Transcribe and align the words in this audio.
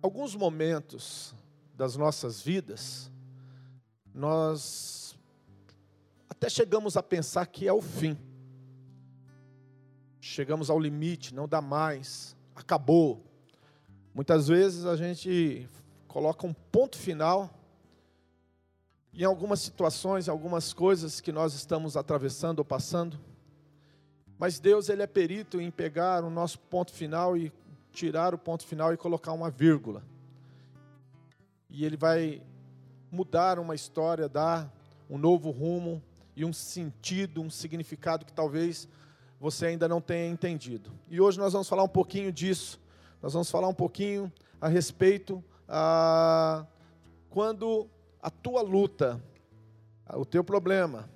Alguns 0.00 0.36
momentos 0.36 1.34
das 1.74 1.96
nossas 1.96 2.40
vidas, 2.40 3.10
nós 4.14 5.18
até 6.28 6.48
chegamos 6.48 6.96
a 6.96 7.02
pensar 7.02 7.46
que 7.46 7.66
é 7.66 7.72
o 7.72 7.82
fim. 7.82 8.16
Chegamos 10.20 10.70
ao 10.70 10.78
limite, 10.78 11.34
não 11.34 11.48
dá 11.48 11.60
mais, 11.60 12.36
acabou. 12.54 13.24
Muitas 14.14 14.46
vezes 14.46 14.84
a 14.84 14.94
gente 14.94 15.68
coloca 16.06 16.46
um 16.46 16.52
ponto 16.52 16.96
final 16.96 17.50
em 19.12 19.24
algumas 19.24 19.58
situações, 19.60 20.28
algumas 20.28 20.72
coisas 20.72 21.20
que 21.20 21.32
nós 21.32 21.54
estamos 21.54 21.96
atravessando 21.96 22.60
ou 22.60 22.64
passando. 22.64 23.18
Mas 24.38 24.60
Deus 24.60 24.88
ele 24.88 25.02
é 25.02 25.08
perito 25.08 25.60
em 25.60 25.72
pegar 25.72 26.22
o 26.22 26.30
nosso 26.30 26.60
ponto 26.60 26.92
final 26.92 27.36
e 27.36 27.52
tirar 27.98 28.32
o 28.32 28.38
ponto 28.38 28.64
final 28.64 28.94
e 28.94 28.96
colocar 28.96 29.32
uma 29.32 29.50
vírgula. 29.50 30.04
E 31.68 31.84
ele 31.84 31.96
vai 31.96 32.40
mudar 33.10 33.58
uma 33.58 33.74
história, 33.74 34.28
dar 34.28 34.72
um 35.10 35.18
novo 35.18 35.50
rumo 35.50 36.00
e 36.36 36.44
um 36.44 36.52
sentido, 36.52 37.42
um 37.42 37.50
significado 37.50 38.24
que 38.24 38.32
talvez 38.32 38.88
você 39.40 39.66
ainda 39.66 39.88
não 39.88 40.00
tenha 40.00 40.28
entendido. 40.28 40.92
E 41.08 41.20
hoje 41.20 41.38
nós 41.38 41.52
vamos 41.52 41.68
falar 41.68 41.82
um 41.82 41.88
pouquinho 41.88 42.30
disso. 42.30 42.80
Nós 43.20 43.32
vamos 43.32 43.50
falar 43.50 43.66
um 43.66 43.74
pouquinho 43.74 44.32
a 44.60 44.68
respeito 44.68 45.42
a 45.68 46.64
quando 47.28 47.90
a 48.22 48.30
tua 48.30 48.62
luta, 48.62 49.20
o 50.14 50.24
teu 50.24 50.44
problema, 50.44 51.10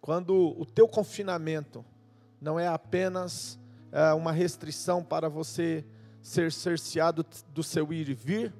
quando 0.00 0.54
o 0.56 0.64
teu 0.64 0.86
confinamento 0.86 1.84
não 2.40 2.58
é 2.58 2.68
apenas 2.68 3.58
é, 3.90 4.12
uma 4.12 4.30
restrição 4.30 5.02
para 5.02 5.28
você 5.28 5.84
ser 6.24 6.50
cerceado 6.50 7.24
do 7.52 7.62
seu 7.62 7.92
ir 7.92 8.08
e 8.08 8.14
vir, 8.14 8.50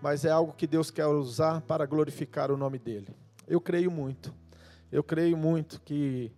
mas 0.00 0.24
é 0.24 0.30
algo 0.30 0.54
que 0.54 0.66
Deus 0.66 0.90
quer 0.90 1.06
usar 1.06 1.60
para 1.60 1.84
glorificar 1.84 2.50
o 2.50 2.56
nome 2.56 2.78
dEle. 2.78 3.14
Eu 3.46 3.60
creio 3.60 3.90
muito, 3.90 4.34
eu 4.90 5.04
creio 5.04 5.36
muito 5.36 5.82
que 5.82 6.32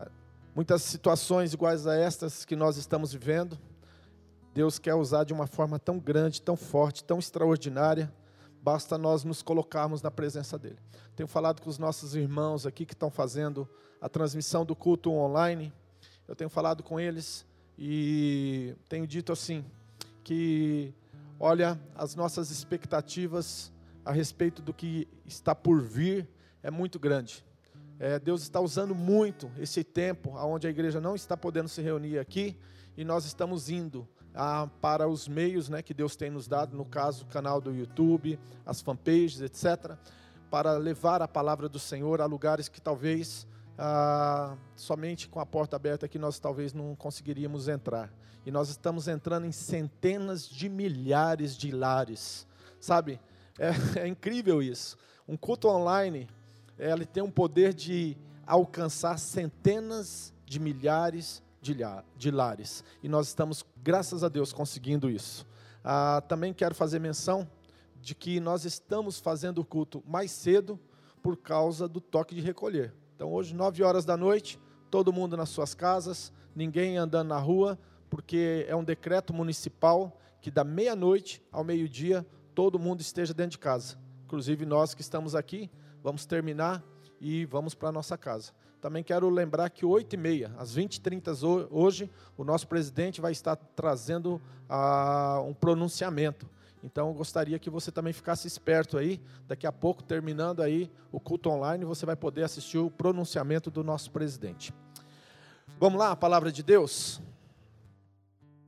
ah, 0.00 0.08
muitas 0.54 0.80
situações 0.80 1.52
iguais 1.52 1.86
a 1.86 1.94
estas 1.94 2.46
que 2.46 2.56
nós 2.56 2.78
estamos 2.78 3.12
vivendo, 3.12 3.58
Deus 4.54 4.78
quer 4.78 4.94
usar 4.94 5.24
de 5.24 5.34
uma 5.34 5.46
forma 5.46 5.78
tão 5.78 5.98
grande, 5.98 6.40
tão 6.40 6.56
forte, 6.56 7.04
tão 7.04 7.18
extraordinária, 7.18 8.10
basta 8.62 8.96
nós 8.96 9.24
nos 9.24 9.42
colocarmos 9.42 10.00
na 10.00 10.10
presença 10.10 10.58
dEle. 10.58 10.78
Tenho 11.14 11.28
falado 11.28 11.60
com 11.60 11.68
os 11.68 11.76
nossos 11.76 12.14
irmãos 12.14 12.64
aqui 12.64 12.86
que 12.86 12.94
estão 12.94 13.10
fazendo 13.10 13.68
a 14.00 14.08
transmissão 14.08 14.64
do 14.64 14.74
culto 14.74 15.12
online, 15.12 15.70
eu 16.26 16.34
tenho 16.34 16.48
falado 16.48 16.82
com 16.82 16.98
eles 16.98 17.44
e 17.78 18.74
tenho 18.88 19.06
dito 19.06 19.30
assim, 19.30 19.62
que, 20.22 20.94
olha, 21.38 21.80
as 21.94 22.14
nossas 22.14 22.50
expectativas 22.50 23.72
a 24.04 24.12
respeito 24.12 24.60
do 24.62 24.72
que 24.72 25.08
está 25.24 25.54
por 25.54 25.80
vir 25.80 26.28
é 26.62 26.70
muito 26.70 26.98
grande. 26.98 27.44
É, 27.98 28.18
Deus 28.18 28.42
está 28.42 28.60
usando 28.60 28.94
muito 28.94 29.50
esse 29.58 29.84
tempo, 29.84 30.30
onde 30.36 30.66
a 30.66 30.70
igreja 30.70 31.00
não 31.00 31.14
está 31.14 31.36
podendo 31.36 31.68
se 31.68 31.80
reunir 31.80 32.18
aqui, 32.18 32.58
e 32.96 33.04
nós 33.04 33.24
estamos 33.24 33.70
indo 33.70 34.08
ah, 34.34 34.68
para 34.80 35.08
os 35.08 35.28
meios 35.28 35.68
né, 35.68 35.82
que 35.82 35.94
Deus 35.94 36.16
tem 36.16 36.30
nos 36.30 36.48
dado, 36.48 36.76
no 36.76 36.84
caso, 36.84 37.24
o 37.24 37.28
canal 37.28 37.60
do 37.60 37.72
YouTube, 37.72 38.38
as 38.66 38.80
fanpages, 38.80 39.40
etc., 39.40 39.96
para 40.50 40.76
levar 40.76 41.22
a 41.22 41.28
palavra 41.28 41.68
do 41.68 41.78
Senhor 41.78 42.20
a 42.20 42.26
lugares 42.26 42.68
que 42.68 42.80
talvez 42.80 43.46
ah, 43.78 44.56
somente 44.76 45.28
com 45.28 45.40
a 45.40 45.46
porta 45.46 45.76
aberta 45.76 46.06
aqui 46.06 46.18
nós 46.18 46.38
talvez 46.38 46.72
não 46.72 46.94
conseguiríamos 46.94 47.68
entrar. 47.68 48.12
E 48.44 48.50
nós 48.50 48.68
estamos 48.68 49.08
entrando 49.08 49.46
em 49.46 49.52
centenas 49.52 50.48
de 50.48 50.68
milhares 50.68 51.56
de 51.56 51.70
lares, 51.70 52.46
sabe? 52.80 53.20
É, 53.58 53.70
é 54.02 54.06
incrível 54.06 54.62
isso. 54.62 54.96
Um 55.28 55.36
culto 55.36 55.68
online, 55.68 56.28
ele 56.78 57.06
tem 57.06 57.22
um 57.22 57.30
poder 57.30 57.72
de 57.72 58.16
alcançar 58.46 59.18
centenas 59.18 60.34
de 60.44 60.58
milhares 60.58 61.42
de, 61.60 61.76
de 62.16 62.30
lares. 62.30 62.84
E 63.02 63.08
nós 63.08 63.28
estamos, 63.28 63.64
graças 63.82 64.24
a 64.24 64.28
Deus, 64.28 64.52
conseguindo 64.52 65.08
isso. 65.08 65.46
Ah, 65.84 66.22
também 66.28 66.52
quero 66.52 66.74
fazer 66.74 66.98
menção 66.98 67.48
de 68.00 68.14
que 68.14 68.40
nós 68.40 68.64
estamos 68.64 69.20
fazendo 69.20 69.58
o 69.58 69.64
culto 69.64 70.02
mais 70.06 70.32
cedo 70.32 70.78
por 71.22 71.36
causa 71.36 71.88
do 71.88 72.00
toque 72.00 72.34
de 72.34 72.40
recolher. 72.40 72.92
Então, 73.14 73.32
hoje, 73.32 73.54
nove 73.54 73.82
horas 73.82 74.04
da 74.04 74.16
noite, 74.16 74.58
todo 74.90 75.12
mundo 75.12 75.36
nas 75.36 75.48
suas 75.48 75.74
casas, 75.74 76.32
ninguém 76.54 76.96
andando 76.96 77.28
na 77.28 77.38
rua, 77.38 77.78
porque 78.10 78.66
é 78.68 78.76
um 78.76 78.84
decreto 78.84 79.32
municipal 79.32 80.20
que 80.40 80.50
da 80.50 80.64
meia-noite 80.64 81.42
ao 81.50 81.64
meio-dia 81.64 82.26
todo 82.54 82.78
mundo 82.78 83.00
esteja 83.00 83.32
dentro 83.32 83.52
de 83.52 83.58
casa. 83.58 83.96
Inclusive 84.24 84.66
nós 84.66 84.94
que 84.94 85.00
estamos 85.00 85.34
aqui, 85.34 85.70
vamos 86.02 86.26
terminar 86.26 86.82
e 87.20 87.44
vamos 87.46 87.74
para 87.74 87.90
a 87.90 87.92
nossa 87.92 88.18
casa. 88.18 88.52
Também 88.80 89.04
quero 89.04 89.30
lembrar 89.30 89.70
que 89.70 89.86
8 89.86 90.14
e 90.14 90.16
meia, 90.16 90.52
às 90.58 90.76
20h30 90.76 91.68
hoje, 91.70 92.10
o 92.36 92.42
nosso 92.42 92.66
presidente 92.66 93.20
vai 93.20 93.30
estar 93.30 93.54
trazendo 93.54 94.42
ah, 94.68 95.40
um 95.46 95.54
pronunciamento. 95.54 96.50
Então, 96.82 97.08
eu 97.08 97.14
gostaria 97.14 97.58
que 97.58 97.70
você 97.70 97.92
também 97.92 98.12
ficasse 98.12 98.48
esperto 98.48 98.98
aí. 98.98 99.20
Daqui 99.46 99.66
a 99.66 99.72
pouco, 99.72 100.02
terminando 100.02 100.60
aí 100.60 100.90
o 101.12 101.20
culto 101.20 101.48
online, 101.48 101.84
você 101.84 102.04
vai 102.04 102.16
poder 102.16 102.42
assistir 102.42 102.78
o 102.78 102.90
pronunciamento 102.90 103.70
do 103.70 103.84
nosso 103.84 104.10
presidente. 104.10 104.74
Vamos 105.78 105.98
lá, 105.98 106.10
a 106.10 106.16
palavra 106.16 106.50
de 106.50 106.62
Deus. 106.62 107.20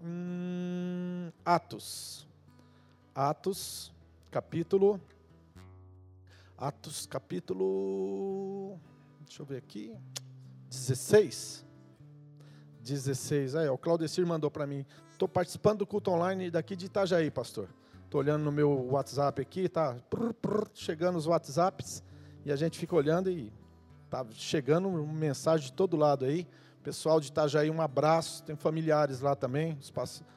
Hum, 0.01 1.31
Atos. 1.45 2.29
Atos, 3.13 3.93
capítulo. 4.31 5.01
Atos, 6.57 7.07
capítulo. 7.07 8.79
Deixa 9.27 9.43
eu 9.43 9.47
ver 9.47 9.57
aqui. 9.59 9.97
16. 10.71 11.65
16. 12.81 13.57
Aí, 13.57 13.69
o 13.69 13.79
Claudecir 13.79 14.25
mandou 14.25 14.53
para 14.53 14.69
mim. 14.69 14.87
Estou 15.11 15.29
participando 15.29 15.81
do 15.81 15.87
culto 15.87 16.13
online 16.13 16.49
daqui 16.49 16.77
de 16.77 16.87
Itajaí, 16.87 17.31
pastor. 17.31 17.69
Estou 18.05 18.21
olhando 18.21 18.45
no 18.45 18.53
meu 18.53 18.71
WhatsApp 18.91 19.43
aqui, 19.43 19.69
tá 19.69 19.97
chegando 20.73 21.17
os 21.17 21.27
WhatsApps 21.27 22.03
e 22.45 22.53
a 22.53 22.57
gente 22.57 22.79
fica 22.79 22.95
olhando 22.95 23.31
e 23.31 23.53
tá 24.09 24.25
chegando 24.31 24.89
mensagem 25.07 25.67
de 25.67 25.73
todo 25.73 25.97
lado 25.97 26.25
aí. 26.25 26.47
Pessoal 26.83 27.19
de 27.19 27.29
Itajaí, 27.29 27.71
um 27.71 27.81
abraço. 27.81 28.45
Tem 28.45 28.55
familiares 28.55 29.21
lá 29.21 29.35
também, 29.35 29.79
os, 29.81 29.93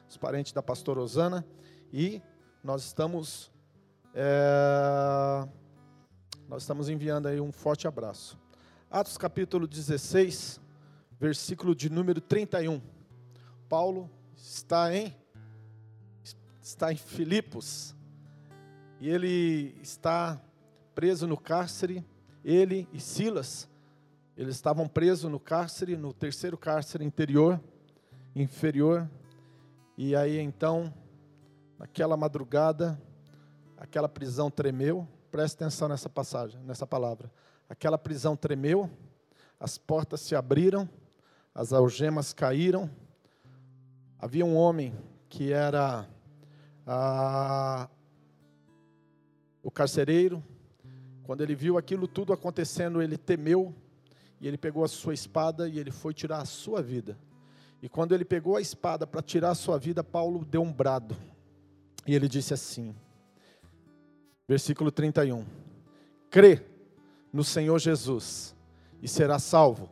os 0.08 0.16
parentes 0.16 0.52
da 0.52 0.62
pastora 0.62 1.00
Osana. 1.00 1.44
E 1.92 2.22
nós 2.64 2.84
estamos 2.84 3.52
é, 4.14 5.46
nós 6.48 6.62
estamos 6.62 6.88
enviando 6.88 7.28
aí 7.28 7.40
um 7.40 7.52
forte 7.52 7.86
abraço. 7.86 8.38
Atos 8.90 9.18
capítulo 9.18 9.66
16, 9.66 10.58
versículo 11.20 11.74
de 11.74 11.90
número 11.90 12.20
31. 12.20 12.80
Paulo 13.68 14.10
está 14.34 14.94
em 14.94 15.14
está 16.68 16.92
em 16.92 16.96
Filipos 16.96 17.96
e 19.00 19.08
ele 19.08 19.74
está 19.80 20.38
preso 20.94 21.26
no 21.26 21.36
cárcere, 21.36 22.04
ele 22.44 22.86
e 22.92 23.00
Silas, 23.00 23.66
eles 24.36 24.54
estavam 24.54 24.86
presos 24.86 25.30
no 25.30 25.40
cárcere, 25.40 25.96
no 25.96 26.12
terceiro 26.12 26.58
cárcere 26.58 27.04
interior, 27.04 27.58
inferior, 28.36 29.08
e 29.96 30.14
aí 30.14 30.38
então, 30.38 30.92
naquela 31.78 32.18
madrugada, 32.18 33.00
aquela 33.78 34.08
prisão 34.08 34.50
tremeu, 34.50 35.08
preste 35.30 35.54
atenção 35.54 35.88
nessa 35.88 36.10
passagem, 36.10 36.60
nessa 36.64 36.86
palavra, 36.86 37.32
aquela 37.66 37.96
prisão 37.96 38.36
tremeu, 38.36 38.90
as 39.58 39.78
portas 39.78 40.20
se 40.20 40.36
abriram, 40.36 40.86
as 41.54 41.72
algemas 41.72 42.34
caíram, 42.34 42.90
havia 44.18 44.44
um 44.44 44.54
homem 44.54 44.94
que 45.30 45.50
era 45.50 46.06
ah, 46.90 47.86
o 49.62 49.70
carcereiro, 49.70 50.42
quando 51.22 51.42
ele 51.42 51.54
viu 51.54 51.76
aquilo 51.76 52.08
tudo 52.08 52.32
acontecendo, 52.32 53.02
ele 53.02 53.18
temeu 53.18 53.74
e 54.40 54.48
ele 54.48 54.56
pegou 54.56 54.82
a 54.82 54.88
sua 54.88 55.12
espada 55.12 55.68
e 55.68 55.78
ele 55.78 55.90
foi 55.90 56.14
tirar 56.14 56.38
a 56.38 56.46
sua 56.46 56.80
vida. 56.80 57.18
E 57.82 57.90
quando 57.90 58.14
ele 58.14 58.24
pegou 58.24 58.56
a 58.56 58.60
espada 58.62 59.06
para 59.06 59.20
tirar 59.20 59.50
a 59.50 59.54
sua 59.54 59.78
vida, 59.78 60.02
Paulo 60.02 60.46
deu 60.46 60.62
um 60.62 60.72
brado. 60.72 61.14
E 62.06 62.14
ele 62.14 62.26
disse 62.26 62.54
assim, 62.54 62.96
versículo 64.48 64.90
31: 64.90 65.44
Crê 66.30 66.64
no 67.30 67.44
Senhor 67.44 67.78
Jesus 67.78 68.56
e 69.02 69.06
será 69.06 69.38
salvo, 69.38 69.90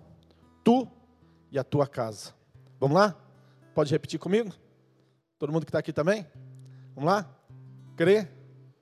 tu 0.64 0.88
e 1.52 1.58
a 1.58 1.62
tua 1.62 1.86
casa. 1.86 2.32
Vamos 2.80 2.96
lá? 2.96 3.14
Pode 3.74 3.92
repetir 3.92 4.18
comigo? 4.18 4.50
Todo 5.38 5.52
mundo 5.52 5.66
que 5.66 5.68
está 5.68 5.80
aqui 5.80 5.92
também? 5.92 6.26
Vamos 6.96 7.12
lá? 7.12 7.30
Crê 7.94 8.26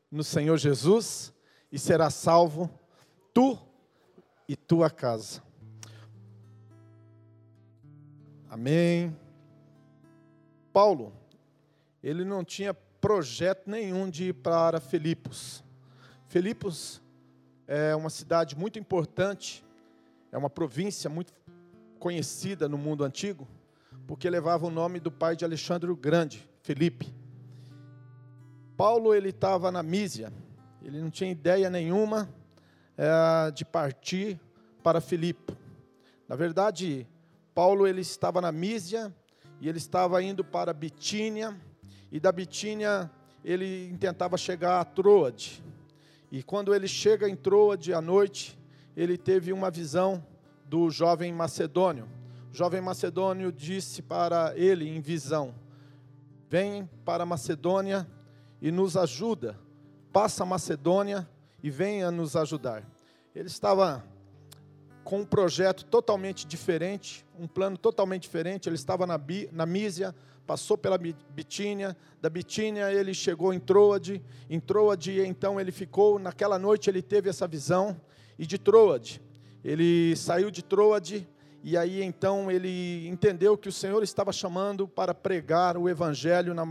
no 0.08 0.22
Senhor 0.22 0.56
Jesus 0.56 1.34
e 1.72 1.80
será 1.80 2.10
salvo 2.10 2.70
tu 3.32 3.58
e 4.48 4.54
tua 4.54 4.88
casa. 4.88 5.42
Amém. 8.48 9.16
Paulo, 10.72 11.12
ele 12.00 12.24
não 12.24 12.44
tinha 12.44 12.72
projeto 12.72 13.68
nenhum 13.68 14.08
de 14.08 14.26
ir 14.26 14.34
para 14.34 14.78
Filipos. 14.78 15.64
Filipos 16.28 17.02
é 17.66 17.96
uma 17.96 18.10
cidade 18.10 18.56
muito 18.56 18.78
importante, 18.78 19.64
é 20.30 20.38
uma 20.38 20.48
província 20.48 21.10
muito 21.10 21.32
conhecida 21.98 22.68
no 22.68 22.78
mundo 22.78 23.02
antigo, 23.02 23.48
porque 24.06 24.30
levava 24.30 24.66
o 24.66 24.70
nome 24.70 25.00
do 25.00 25.10
pai 25.10 25.34
de 25.34 25.44
Alexandre 25.44 25.90
o 25.90 25.96
Grande, 25.96 26.48
Felipe. 26.62 27.23
Paulo 28.76 29.14
ele 29.14 29.28
estava 29.28 29.70
na 29.70 29.82
Mísia, 29.82 30.32
ele 30.82 31.00
não 31.00 31.08
tinha 31.08 31.30
ideia 31.30 31.70
nenhuma 31.70 32.28
é, 32.98 33.50
de 33.52 33.64
partir 33.64 34.40
para 34.82 35.00
Filipe. 35.00 35.56
Na 36.28 36.34
verdade, 36.34 37.06
Paulo 37.54 37.86
ele 37.86 38.00
estava 38.00 38.40
na 38.40 38.50
Mísia 38.50 39.14
e 39.60 39.68
ele 39.68 39.78
estava 39.78 40.20
indo 40.22 40.44
para 40.44 40.72
Bitínia 40.72 41.56
e 42.10 42.18
da 42.18 42.32
Bitínia 42.32 43.10
ele 43.44 43.96
tentava 43.98 44.36
chegar 44.36 44.80
a 44.80 44.84
Troade. 44.84 45.62
E 46.32 46.42
quando 46.42 46.74
ele 46.74 46.88
chega 46.88 47.28
em 47.28 47.36
Troade 47.36 47.94
à 47.94 48.00
noite, 48.00 48.58
ele 48.96 49.16
teve 49.16 49.52
uma 49.52 49.70
visão 49.70 50.24
do 50.64 50.90
jovem 50.90 51.32
macedônio. 51.32 52.08
O 52.52 52.56
jovem 52.56 52.80
macedônio 52.80 53.52
disse 53.52 54.02
para 54.02 54.52
ele 54.56 54.88
em 54.88 55.00
visão: 55.00 55.54
Vem 56.48 56.88
para 57.04 57.24
Macedônia 57.24 58.06
e 58.60 58.70
nos 58.70 58.96
ajuda. 58.96 59.58
Passa 60.12 60.42
a 60.42 60.46
Macedônia 60.46 61.28
e 61.62 61.70
venha 61.70 62.10
nos 62.10 62.36
ajudar. 62.36 62.84
Ele 63.34 63.48
estava 63.48 64.04
com 65.02 65.20
um 65.20 65.24
projeto 65.24 65.84
totalmente 65.84 66.46
diferente, 66.46 67.26
um 67.38 67.46
plano 67.46 67.76
totalmente 67.76 68.22
diferente. 68.22 68.68
Ele 68.68 68.76
estava 68.76 69.06
na, 69.06 69.20
na 69.52 69.66
Mísia, 69.66 70.14
passou 70.46 70.76
pela 70.76 70.98
Bitínia, 70.98 71.96
da 72.20 72.30
Bitínia 72.30 72.92
ele 72.92 73.14
chegou 73.14 73.52
em 73.52 73.58
Troade, 73.58 74.22
em 74.48 74.60
Troade 74.60 75.20
então 75.20 75.60
ele 75.60 75.72
ficou, 75.72 76.18
naquela 76.18 76.58
noite 76.58 76.88
ele 76.88 77.02
teve 77.02 77.28
essa 77.28 77.46
visão, 77.46 77.98
e 78.38 78.46
de 78.46 78.58
Troade, 78.58 79.22
ele 79.62 80.14
saiu 80.16 80.50
de 80.50 80.62
Troade, 80.62 81.26
e 81.66 81.78
aí 81.78 82.02
então 82.02 82.50
ele 82.50 83.08
entendeu 83.08 83.56
que 83.56 83.70
o 83.70 83.72
Senhor 83.72 84.02
estava 84.02 84.30
chamando 84.30 84.86
para 84.86 85.14
pregar 85.14 85.78
o 85.78 85.88
Evangelho 85.88 86.52
na, 86.52 86.62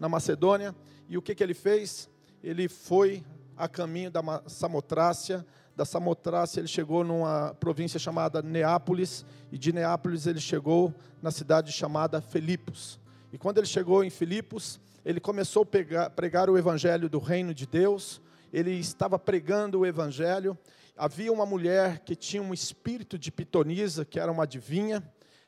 na 0.00 0.08
Macedônia, 0.08 0.74
e 1.10 1.18
o 1.18 1.20
que, 1.20 1.34
que 1.34 1.44
ele 1.44 1.52
fez? 1.52 2.08
Ele 2.42 2.66
foi 2.66 3.22
a 3.54 3.68
caminho 3.68 4.10
da 4.10 4.22
Samotrácia, 4.46 5.44
da 5.76 5.84
Samotrácia 5.84 6.58
ele 6.58 6.68
chegou 6.68 7.04
numa 7.04 7.54
província 7.60 8.00
chamada 8.00 8.40
Neápolis, 8.40 9.26
e 9.52 9.58
de 9.58 9.74
Neápolis 9.74 10.26
ele 10.26 10.40
chegou 10.40 10.94
na 11.20 11.30
cidade 11.30 11.70
chamada 11.70 12.22
Filipos. 12.22 12.98
E 13.30 13.36
quando 13.36 13.58
ele 13.58 13.66
chegou 13.66 14.02
em 14.02 14.08
Filipos, 14.08 14.80
ele 15.04 15.20
começou 15.20 15.64
a 15.64 15.66
pegar, 15.66 16.08
pregar 16.08 16.48
o 16.48 16.56
evangelho 16.56 17.10
do 17.10 17.18
reino 17.18 17.52
de 17.52 17.66
Deus, 17.66 18.22
ele 18.50 18.72
estava 18.72 19.18
pregando 19.18 19.80
o 19.80 19.86
evangelho. 19.86 20.56
Havia 21.02 21.32
uma 21.32 21.46
mulher 21.46 22.00
que 22.00 22.14
tinha 22.14 22.42
um 22.42 22.52
espírito 22.52 23.18
de 23.18 23.32
pitonisa, 23.32 24.04
que 24.04 24.20
era 24.20 24.30
uma 24.30 24.42
adivinha. 24.42 25.02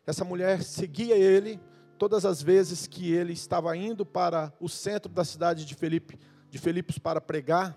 Essa 0.07 0.25
mulher 0.25 0.63
seguia 0.63 1.15
ele, 1.15 1.61
todas 1.99 2.25
as 2.25 2.41
vezes 2.41 2.87
que 2.87 3.13
ele 3.13 3.35
estava 3.35 3.77
indo 3.77 4.07
para 4.07 4.51
o 4.59 4.67
centro 4.67 5.13
da 5.13 5.27
cidade 5.27 5.67
de 5.67 5.75
Felipe, 5.75 6.19
de 6.49 6.57
Filipos 6.57 6.97
para 6.97 7.21
pregar, 7.21 7.77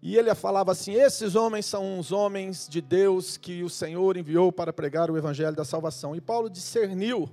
e 0.00 0.16
ele 0.16 0.32
falava 0.36 0.70
assim: 0.70 0.92
esses 0.92 1.34
homens 1.34 1.66
são 1.66 1.98
os 1.98 2.12
homens 2.12 2.68
de 2.68 2.80
Deus 2.80 3.36
que 3.36 3.64
o 3.64 3.68
Senhor 3.68 4.16
enviou 4.16 4.52
para 4.52 4.72
pregar 4.72 5.10
o 5.10 5.18
evangelho 5.18 5.56
da 5.56 5.64
salvação. 5.64 6.14
E 6.14 6.20
Paulo 6.20 6.48
discerniu 6.48 7.28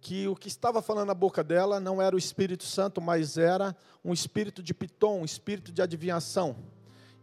que 0.00 0.26
o 0.26 0.34
que 0.34 0.48
estava 0.48 0.80
falando 0.80 1.08
na 1.08 1.14
boca 1.14 1.44
dela 1.44 1.78
não 1.78 2.00
era 2.00 2.16
o 2.16 2.18
Espírito 2.18 2.64
Santo, 2.64 3.02
mas 3.02 3.36
era 3.36 3.76
um 4.02 4.14
espírito 4.14 4.62
de 4.62 4.72
piton, 4.72 5.20
um 5.20 5.26
espírito 5.26 5.72
de 5.72 5.82
adivinhação. 5.82 6.56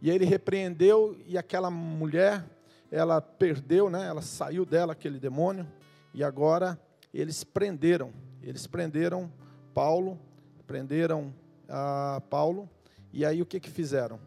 E 0.00 0.10
ele 0.10 0.24
repreendeu 0.24 1.16
e 1.26 1.38
aquela 1.38 1.70
mulher, 1.70 2.44
ela 2.90 3.20
perdeu, 3.20 3.88
né? 3.88 4.06
Ela 4.06 4.22
saiu 4.22 4.64
dela 4.64 4.92
aquele 4.92 5.18
demônio 5.18 5.66
e 6.12 6.22
agora 6.22 6.78
eles 7.12 7.44
prenderam, 7.44 8.12
eles 8.42 8.66
prenderam 8.66 9.32
Paulo, 9.72 10.18
prenderam 10.66 11.32
ah, 11.68 12.20
Paulo, 12.28 12.68
e 13.12 13.24
aí 13.24 13.40
o 13.40 13.46
que, 13.46 13.58
que 13.58 13.70
fizeram? 13.70 14.18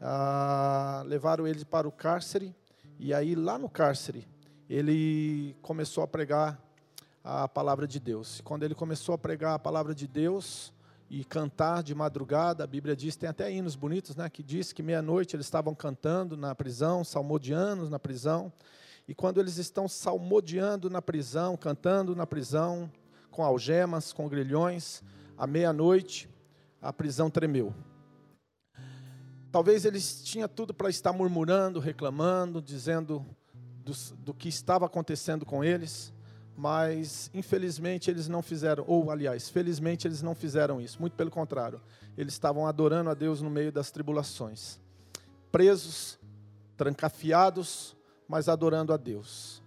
Ah, 0.00 1.02
levaram 1.06 1.46
ele 1.46 1.64
para 1.64 1.88
o 1.88 1.92
cárcere, 1.92 2.54
e 2.98 3.12
aí 3.12 3.34
lá 3.34 3.58
no 3.58 3.68
cárcere, 3.68 4.26
ele 4.68 5.56
começou 5.62 6.02
a 6.04 6.06
pregar 6.06 6.60
a 7.22 7.48
palavra 7.48 7.86
de 7.86 8.00
Deus. 8.00 8.40
Quando 8.42 8.62
ele 8.62 8.74
começou 8.74 9.14
a 9.14 9.18
pregar 9.18 9.54
a 9.54 9.58
palavra 9.58 9.94
de 9.94 10.06
Deus 10.06 10.72
e 11.10 11.24
cantar 11.24 11.82
de 11.82 11.94
madrugada, 11.94 12.64
a 12.64 12.66
Bíblia 12.66 12.94
diz, 12.94 13.16
tem 13.16 13.28
até 13.28 13.50
hinos 13.50 13.74
bonitos, 13.74 14.14
né, 14.14 14.28
que 14.28 14.42
diz 14.42 14.72
que 14.72 14.82
meia-noite 14.82 15.34
eles 15.34 15.46
estavam 15.46 15.74
cantando 15.74 16.36
na 16.36 16.54
prisão, 16.54 17.02
salmodianos 17.02 17.88
na 17.88 17.98
prisão, 17.98 18.52
e 19.06 19.14
quando 19.14 19.40
eles 19.40 19.56
estão 19.56 19.88
salmodiando 19.88 20.90
na 20.90 21.00
prisão, 21.00 21.56
cantando 21.56 22.14
na 22.14 22.26
prisão, 22.26 22.90
com 23.30 23.42
algemas, 23.42 24.12
com 24.12 24.28
grilhões, 24.28 25.02
à 25.36 25.46
meia-noite, 25.46 26.28
a 26.82 26.92
prisão 26.92 27.30
tremeu. 27.30 27.72
Talvez 29.50 29.86
eles 29.86 30.22
tinham 30.22 30.46
tudo 30.46 30.74
para 30.74 30.90
estar 30.90 31.12
murmurando, 31.12 31.80
reclamando, 31.80 32.60
dizendo 32.60 33.24
do, 33.82 33.92
do, 34.18 34.34
que 34.34 34.48
estava 34.48 34.84
acontecendo 34.84 35.46
com 35.46 35.64
eles, 35.64 36.12
mas 36.58 37.30
infelizmente 37.32 38.10
eles 38.10 38.26
não 38.26 38.42
fizeram, 38.42 38.82
ou 38.88 39.12
aliás, 39.12 39.48
felizmente 39.48 40.08
eles 40.08 40.22
não 40.22 40.34
fizeram 40.34 40.80
isso, 40.80 41.00
muito 41.00 41.12
pelo 41.12 41.30
contrário, 41.30 41.80
eles 42.16 42.32
estavam 42.32 42.66
adorando 42.66 43.08
a 43.08 43.14
Deus 43.14 43.40
no 43.40 43.48
meio 43.48 43.70
das 43.70 43.92
tribulações, 43.92 44.80
presos, 45.52 46.18
trancafiados, 46.76 47.96
mas 48.26 48.48
adorando 48.48 48.92
a 48.92 48.96
Deus. 48.96 49.62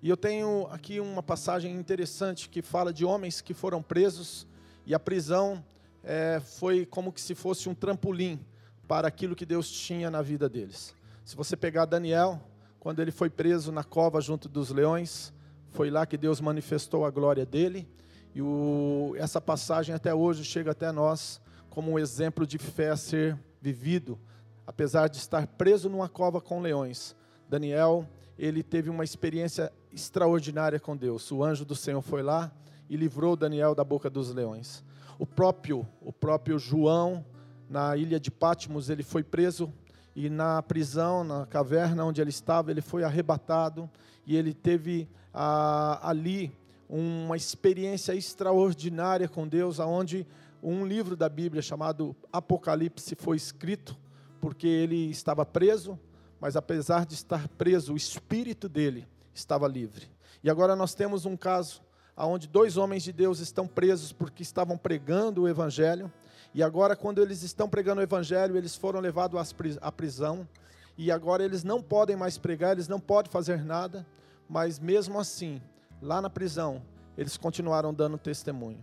E 0.00 0.08
eu 0.08 0.16
tenho 0.16 0.68
aqui 0.70 1.00
uma 1.00 1.20
passagem 1.20 1.74
interessante 1.74 2.48
que 2.48 2.62
fala 2.62 2.92
de 2.92 3.04
homens 3.04 3.40
que 3.40 3.52
foram 3.52 3.82
presos 3.82 4.46
e 4.86 4.94
a 4.94 5.00
prisão 5.00 5.64
é, 6.04 6.40
foi 6.40 6.86
como 6.86 7.12
que 7.12 7.20
se 7.20 7.34
fosse 7.34 7.68
um 7.68 7.74
trampolim 7.74 8.38
para 8.86 9.08
aquilo 9.08 9.34
que 9.34 9.44
Deus 9.44 9.68
tinha 9.68 10.12
na 10.12 10.22
vida 10.22 10.48
deles. 10.48 10.94
Se 11.24 11.34
você 11.34 11.56
pegar 11.56 11.86
Daniel, 11.86 12.40
quando 12.78 13.02
ele 13.02 13.10
foi 13.10 13.28
preso 13.28 13.72
na 13.72 13.82
cova 13.82 14.20
junto 14.20 14.48
dos 14.48 14.70
leões, 14.70 15.34
foi 15.70 15.90
lá 15.90 16.06
que 16.06 16.16
Deus 16.16 16.40
manifestou 16.40 17.04
a 17.04 17.10
glória 17.10 17.44
dele. 17.44 17.88
E 18.34 18.42
o, 18.42 19.14
essa 19.16 19.40
passagem 19.40 19.94
até 19.94 20.14
hoje 20.14 20.44
chega 20.44 20.70
até 20.70 20.90
nós 20.92 21.40
como 21.70 21.92
um 21.92 21.98
exemplo 21.98 22.46
de 22.46 22.58
fé 22.58 22.90
a 22.90 22.96
ser 22.96 23.38
vivido, 23.60 24.18
apesar 24.66 25.08
de 25.08 25.18
estar 25.18 25.46
preso 25.46 25.88
numa 25.88 26.08
cova 26.08 26.40
com 26.40 26.60
leões. 26.60 27.14
Daniel 27.48 28.06
ele 28.38 28.62
teve 28.62 28.90
uma 28.90 29.04
experiência 29.04 29.72
extraordinária 29.90 30.78
com 30.78 30.96
Deus. 30.96 31.30
O 31.32 31.42
anjo 31.42 31.64
do 31.64 31.74
Senhor 31.74 32.02
foi 32.02 32.22
lá 32.22 32.52
e 32.88 32.96
livrou 32.96 33.36
Daniel 33.36 33.74
da 33.74 33.82
boca 33.82 34.10
dos 34.10 34.32
leões. 34.32 34.84
O 35.18 35.26
próprio, 35.26 35.86
o 36.00 36.12
próprio 36.12 36.58
João, 36.58 37.24
na 37.68 37.96
ilha 37.96 38.20
de 38.20 38.30
Patmos, 38.30 38.90
ele 38.90 39.02
foi 39.02 39.24
preso 39.24 39.72
e 40.16 40.30
na 40.30 40.62
prisão, 40.62 41.22
na 41.22 41.44
caverna 41.44 42.02
onde 42.02 42.22
ele 42.22 42.30
estava, 42.30 42.70
ele 42.70 42.80
foi 42.80 43.04
arrebatado 43.04 43.88
e 44.26 44.34
ele 44.34 44.54
teve 44.54 45.06
ah, 45.32 46.00
ali 46.02 46.50
uma 46.88 47.36
experiência 47.36 48.14
extraordinária 48.14 49.28
com 49.28 49.46
Deus, 49.46 49.78
aonde 49.78 50.26
um 50.62 50.86
livro 50.86 51.14
da 51.16 51.28
Bíblia 51.28 51.60
chamado 51.60 52.16
Apocalipse 52.32 53.14
foi 53.14 53.36
escrito, 53.36 53.94
porque 54.40 54.66
ele 54.66 55.10
estava 55.10 55.44
preso, 55.44 55.98
mas 56.40 56.56
apesar 56.56 57.04
de 57.04 57.12
estar 57.12 57.46
preso, 57.48 57.92
o 57.92 57.96
espírito 57.96 58.70
dele 58.70 59.06
estava 59.34 59.68
livre. 59.68 60.08
E 60.42 60.48
agora 60.48 60.74
nós 60.74 60.94
temos 60.94 61.26
um 61.26 61.36
caso 61.36 61.82
onde 62.16 62.48
dois 62.48 62.78
homens 62.78 63.02
de 63.02 63.12
Deus 63.12 63.38
estão 63.40 63.68
presos 63.68 64.12
porque 64.12 64.42
estavam 64.42 64.78
pregando 64.78 65.42
o 65.42 65.48
Evangelho, 65.48 66.10
e 66.56 66.62
agora, 66.62 66.96
quando 66.96 67.20
eles 67.20 67.42
estão 67.42 67.68
pregando 67.68 68.00
o 68.00 68.02
Evangelho, 68.02 68.56
eles 68.56 68.74
foram 68.74 68.98
levados 68.98 69.54
à 69.82 69.92
prisão, 69.92 70.48
e 70.96 71.12
agora 71.12 71.44
eles 71.44 71.62
não 71.62 71.82
podem 71.82 72.16
mais 72.16 72.38
pregar, 72.38 72.72
eles 72.72 72.88
não 72.88 72.98
podem 72.98 73.30
fazer 73.30 73.62
nada, 73.62 74.06
mas 74.48 74.78
mesmo 74.78 75.20
assim, 75.20 75.60
lá 76.00 76.18
na 76.18 76.30
prisão, 76.30 76.82
eles 77.14 77.36
continuaram 77.36 77.92
dando 77.92 78.16
testemunho. 78.16 78.82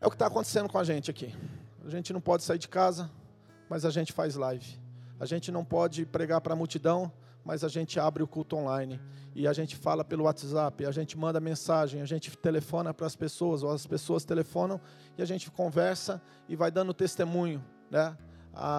É 0.00 0.06
o 0.06 0.08
que 0.08 0.14
está 0.14 0.28
acontecendo 0.28 0.66
com 0.66 0.78
a 0.78 0.82
gente 0.82 1.10
aqui. 1.10 1.34
A 1.84 1.90
gente 1.90 2.10
não 2.10 2.22
pode 2.22 2.42
sair 2.42 2.58
de 2.58 2.68
casa, 2.68 3.10
mas 3.68 3.84
a 3.84 3.90
gente 3.90 4.10
faz 4.10 4.34
live. 4.34 4.80
A 5.20 5.26
gente 5.26 5.52
não 5.52 5.62
pode 5.62 6.06
pregar 6.06 6.40
para 6.40 6.54
a 6.54 6.56
multidão, 6.56 7.12
mas 7.50 7.64
a 7.64 7.68
gente 7.68 7.98
abre 7.98 8.22
o 8.22 8.28
culto 8.28 8.54
online. 8.54 9.00
E 9.34 9.44
a 9.48 9.52
gente 9.52 9.74
fala 9.74 10.04
pelo 10.04 10.22
WhatsApp, 10.22 10.86
a 10.86 10.92
gente 10.92 11.18
manda 11.18 11.40
mensagem, 11.40 12.00
a 12.00 12.04
gente 12.04 12.30
telefona 12.38 12.94
para 12.94 13.08
as 13.08 13.16
pessoas, 13.16 13.64
ou 13.64 13.72
as 13.72 13.84
pessoas 13.84 14.24
telefonam 14.24 14.80
e 15.18 15.22
a 15.22 15.24
gente 15.24 15.50
conversa 15.50 16.22
e 16.48 16.54
vai 16.54 16.70
dando 16.70 16.94
testemunho, 16.94 17.60
né? 17.90 18.16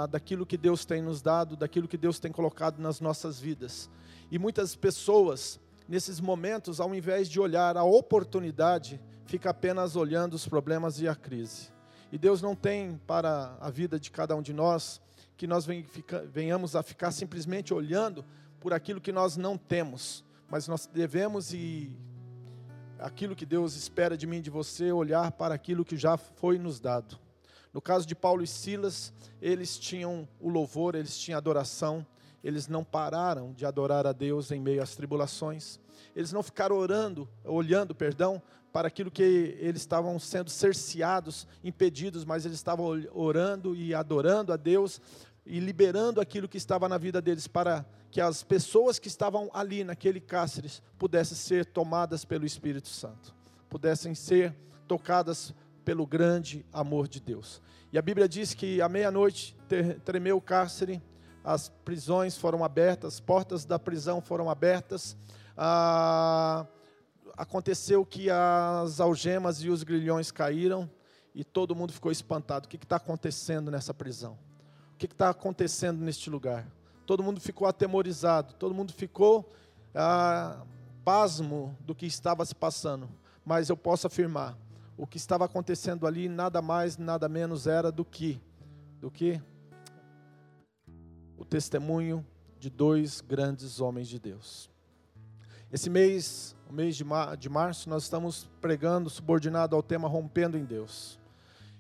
Daquilo 0.10 0.46
que 0.46 0.56
Deus 0.58 0.86
tem 0.86 1.02
nos 1.02 1.22
dado, 1.22 1.58
daquilo 1.58 1.86
que 1.86 1.98
Deus 1.98 2.18
tem 2.18 2.32
colocado 2.32 2.80
nas 2.80 3.02
nossas 3.02 3.42
vidas. 3.42 3.90
E 4.32 4.40
muitas 4.40 4.74
pessoas, 4.74 5.60
nesses 5.86 6.22
momentos, 6.22 6.80
ao 6.80 6.96
invés 6.96 7.28
de 7.28 7.42
olhar 7.42 7.76
a 7.76 7.84
oportunidade, 7.84 9.02
fica 9.26 9.50
apenas 9.50 9.98
olhando 9.98 10.34
os 10.34 10.48
problemas 10.48 11.02
e 11.02 11.10
a 11.10 11.16
crise. 11.16 11.74
E 12.10 12.18
Deus 12.18 12.42
não 12.42 12.56
tem 12.56 13.02
para 13.06 13.58
a 13.60 13.70
vida 13.70 14.00
de 14.00 14.10
cada 14.10 14.34
um 14.34 14.42
de 14.42 14.54
nós 14.54 15.02
que 15.36 15.48
nós 15.48 15.66
venhamos 16.32 16.76
a 16.76 16.84
ficar 16.84 17.12
simplesmente 17.12 17.74
olhando 17.74 18.24
por 18.62 18.74
aquilo 18.74 19.02
que 19.02 19.12
nós 19.12 19.36
não 19.36 19.58
temos, 19.58 20.24
mas 20.48 20.68
nós 20.68 20.86
devemos 20.86 21.52
e 21.52 21.92
aquilo 23.00 23.36
que 23.36 23.46
Deus 23.46 23.76
espera 23.76 24.16
de 24.16 24.28
mim 24.28 24.38
e 24.38 24.42
de 24.42 24.52
você, 24.52 24.92
olhar 24.92 25.32
para 25.32 25.56
aquilo 25.56 25.84
que 25.84 25.98
já 25.98 26.16
foi 26.16 26.60
nos 26.60 26.80
dado. 26.80 27.18
No 27.74 27.82
caso 27.82 28.06
de 28.06 28.14
Paulo 28.14 28.44
e 28.44 28.48
Silas, 28.48 29.12
eles 29.42 29.80
tinham 29.80 30.30
o 30.40 30.48
louvor, 30.48 30.94
eles 30.94 31.18
tinham 31.18 31.40
adoração, 31.40 32.06
eles 32.44 32.68
não 32.68 32.84
pararam 32.84 33.52
de 33.52 33.66
adorar 33.66 34.06
a 34.06 34.12
Deus 34.12 34.52
em 34.52 34.62
meio 34.62 34.84
às 34.84 34.96
tribulações. 34.96 35.80
Eles 36.16 36.32
não 36.32 36.44
ficaram 36.44 36.76
orando, 36.76 37.28
olhando, 37.44 37.96
perdão, 37.96 38.40
para 38.72 38.88
aquilo 38.88 39.10
que 39.10 39.24
eles 39.60 39.82
estavam 39.82 40.20
sendo 40.20 40.52
cerceados, 40.52 41.48
impedidos, 41.64 42.24
mas 42.24 42.46
eles 42.46 42.58
estavam 42.58 42.86
orando 43.12 43.76
e 43.76 43.96
adorando 43.96 44.54
a 44.54 44.58
Deus 44.58 45.02
e 45.46 45.60
liberando 45.60 46.22
aquilo 46.22 46.48
que 46.48 46.58
estava 46.58 46.88
na 46.88 47.00
vida 47.00 47.20
deles 47.20 47.48
para 47.48 47.84
que 48.12 48.20
as 48.20 48.44
pessoas 48.44 49.00
que 49.00 49.08
estavam 49.08 49.50
ali 49.54 49.86
naquele 49.86 50.20
cárcere 50.20 50.70
pudessem 51.00 51.38
ser 51.38 51.66
tomadas 51.66 52.26
pelo 52.26 52.46
Espírito 52.46 52.90
Santo, 52.90 53.34
pudessem 53.70 54.14
ser 54.14 54.54
tocadas 54.86 55.54
pelo 55.86 56.06
grande 56.06 56.66
amor 56.74 57.08
de 57.08 57.22
Deus. 57.22 57.62
E 57.92 57.98
a 57.98 58.02
Bíblia 58.02 58.28
diz 58.28 58.54
que 58.54 58.82
à 58.82 58.90
meia-noite 58.90 59.58
tremeu 60.04 60.38
o 60.38 60.42
cárcere, 60.42 61.02
as 61.44 61.70
prisões 61.70 62.38
foram 62.38 62.64
abertas, 62.64 63.16
as 63.16 63.20
portas 63.20 63.66
da 63.66 63.80
prisão 63.80 64.22
foram 64.22 64.50
abertas. 64.50 65.16
Ah, 65.58 66.68
aconteceu 67.38 68.06
que 68.06 68.30
as 68.30 69.00
algemas 69.00 69.64
e 69.64 69.70
os 69.70 69.84
grilhões 69.84 70.32
caíram 70.32 70.90
e 71.34 71.44
todo 71.46 71.76
mundo 71.76 71.94
ficou 71.94 72.12
espantado. 72.12 72.66
O 72.66 72.70
que 72.70 72.76
está 72.76 72.98
acontecendo 72.98 73.72
nessa 73.72 73.94
prisão? 73.94 74.38
O 74.94 74.98
que 74.98 75.06
está 75.06 75.30
acontecendo 75.30 76.00
neste 76.00 76.30
lugar? 76.30 76.68
Todo 77.12 77.24
mundo 77.24 77.42
ficou 77.42 77.68
atemorizado, 77.68 78.54
todo 78.54 78.74
mundo 78.74 78.94
ficou 78.94 79.52
ah, 79.94 80.64
pasmo 81.04 81.78
do 81.82 81.94
que 81.94 82.06
estava 82.06 82.46
se 82.46 82.56
passando. 82.56 83.10
Mas 83.44 83.70
eu 83.70 83.76
posso 83.76 84.08
afirmar, 84.08 84.58
o 84.96 85.06
que 85.06 85.18
estava 85.18 85.44
acontecendo 85.44 86.08
ali 86.08 86.30
nada 86.30 86.62
mais, 86.62 86.98
nada 86.98 87.28
menos 87.28 87.68
era 87.68 87.92
do 87.92 88.06
que 88.06 88.42
do 89.02 89.12
que 89.12 89.42
o 91.38 91.44
testemunho 91.44 92.26
de 92.58 92.70
dois 92.70 93.20
grandes 93.20 93.82
homens 93.82 94.08
de 94.08 94.18
Deus. 94.18 94.72
Esse 95.70 95.90
mês, 95.90 96.56
o 96.70 96.72
mês 96.72 96.96
de, 96.96 97.04
mar, 97.04 97.36
de 97.36 97.50
março, 97.50 97.90
nós 97.90 98.04
estamos 98.04 98.50
pregando 98.62 99.10
subordinado 99.10 99.76
ao 99.76 99.84
tema 99.84 100.08
Rompendo 100.08 100.58
em 100.58 100.64
Deus. 100.64 101.20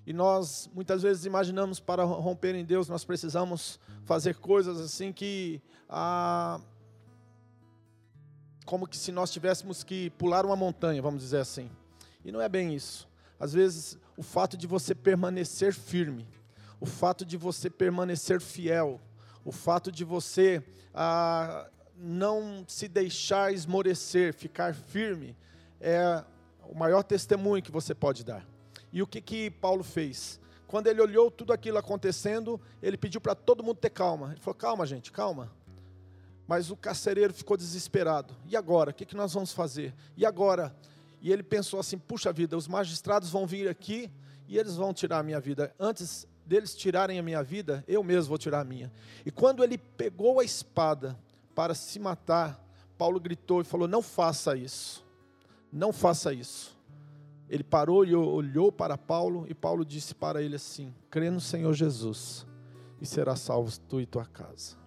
E 0.05 0.13
nós 0.13 0.69
muitas 0.73 1.01
vezes 1.01 1.25
imaginamos 1.25 1.79
para 1.79 2.03
romper 2.03 2.55
em 2.55 2.65
Deus, 2.65 2.89
nós 2.89 3.05
precisamos 3.05 3.79
fazer 4.03 4.35
coisas 4.35 4.79
assim 4.79 5.13
que 5.13 5.61
ah, 5.87 6.59
como 8.65 8.87
que 8.87 8.97
se 8.97 9.11
nós 9.11 9.31
tivéssemos 9.31 9.83
que 9.83 10.09
pular 10.11 10.45
uma 10.45 10.55
montanha, 10.55 11.01
vamos 11.01 11.21
dizer 11.21 11.39
assim. 11.39 11.69
E 12.23 12.31
não 12.31 12.41
é 12.41 12.49
bem 12.49 12.73
isso. 12.73 13.07
Às 13.39 13.53
vezes, 13.53 13.97
o 14.15 14.23
fato 14.23 14.55
de 14.55 14.67
você 14.67 14.93
permanecer 14.93 15.73
firme, 15.73 16.27
o 16.79 16.85
fato 16.85 17.25
de 17.25 17.37
você 17.37 17.69
permanecer 17.69 18.39
fiel, 18.39 18.99
o 19.43 19.51
fato 19.51 19.91
de 19.91 20.03
você 20.03 20.63
ah, 20.93 21.67
não 21.95 22.63
se 22.67 22.87
deixar 22.87 23.53
esmorecer, 23.53 24.33
ficar 24.33 24.73
firme, 24.73 25.35
é 25.79 26.23
o 26.69 26.75
maior 26.77 27.03
testemunho 27.03 27.61
que 27.61 27.71
você 27.71 27.93
pode 27.93 28.23
dar. 28.23 28.45
E 28.91 29.01
o 29.01 29.07
que, 29.07 29.21
que 29.21 29.49
Paulo 29.49 29.83
fez? 29.83 30.39
Quando 30.67 30.87
ele 30.87 31.01
olhou 31.01 31.29
tudo 31.29 31.51
aquilo 31.51 31.77
acontecendo, 31.77 32.59
ele 32.81 32.97
pediu 32.97 33.19
para 33.19 33.35
todo 33.35 33.63
mundo 33.63 33.75
ter 33.75 33.89
calma. 33.89 34.31
Ele 34.31 34.39
falou: 34.39 34.55
calma, 34.55 34.85
gente, 34.85 35.11
calma. 35.11 35.51
Mas 36.47 36.71
o 36.71 36.75
carcereiro 36.75 37.33
ficou 37.33 37.57
desesperado. 37.57 38.33
E 38.45 38.55
agora? 38.55 38.91
O 38.91 38.93
que, 38.93 39.05
que 39.05 39.15
nós 39.15 39.33
vamos 39.33 39.51
fazer? 39.51 39.93
E 40.15 40.25
agora? 40.25 40.75
E 41.21 41.31
ele 41.31 41.43
pensou 41.43 41.79
assim: 41.79 41.97
puxa 41.97 42.31
vida, 42.31 42.57
os 42.57 42.67
magistrados 42.67 43.29
vão 43.29 43.45
vir 43.45 43.67
aqui 43.67 44.09
e 44.47 44.57
eles 44.57 44.75
vão 44.75 44.93
tirar 44.93 45.19
a 45.19 45.23
minha 45.23 45.39
vida. 45.39 45.73
Antes 45.79 46.27
deles 46.45 46.75
tirarem 46.75 47.19
a 47.19 47.23
minha 47.23 47.43
vida, 47.43 47.83
eu 47.87 48.03
mesmo 48.03 48.29
vou 48.29 48.37
tirar 48.37 48.61
a 48.61 48.65
minha. 48.65 48.91
E 49.25 49.31
quando 49.31 49.63
ele 49.63 49.77
pegou 49.77 50.39
a 50.39 50.43
espada 50.43 51.17
para 51.53 51.73
se 51.73 51.99
matar, 51.99 52.61
Paulo 52.97 53.19
gritou 53.19 53.61
e 53.61 53.65
falou: 53.65 53.87
Não 53.87 54.01
faça 54.01 54.55
isso, 54.55 55.05
não 55.71 55.91
faça 55.93 56.33
isso. 56.33 56.77
Ele 57.51 57.65
parou 57.65 58.05
e 58.05 58.15
olhou 58.15 58.71
para 58.71 58.97
Paulo, 58.97 59.45
e 59.45 59.53
Paulo 59.53 59.83
disse 59.83 60.15
para 60.15 60.41
ele 60.41 60.55
assim: 60.55 60.95
Crê 61.09 61.29
no 61.29 61.41
Senhor 61.41 61.73
Jesus, 61.73 62.47
e 63.01 63.05
será 63.05 63.35
salvo 63.35 63.77
tu 63.89 63.99
e 63.99 64.05
tua 64.05 64.25
casa. 64.25 64.77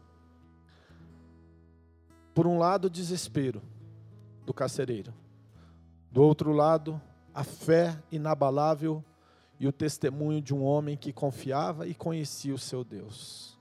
Por 2.34 2.46
um 2.46 2.56
lado, 2.56 2.86
o 2.86 2.90
desespero 2.90 3.60
do 4.46 4.54
carcereiro, 4.54 5.12
do 6.10 6.22
outro 6.22 6.52
lado, 6.52 6.98
a 7.34 7.44
fé 7.44 8.02
inabalável 8.10 9.04
e 9.60 9.68
o 9.68 9.72
testemunho 9.72 10.40
de 10.40 10.54
um 10.54 10.64
homem 10.64 10.96
que 10.96 11.12
confiava 11.12 11.86
e 11.86 11.94
conhecia 11.94 12.54
o 12.54 12.58
seu 12.58 12.82
Deus. 12.82 13.60